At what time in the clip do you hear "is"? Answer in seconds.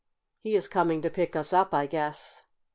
0.55-0.67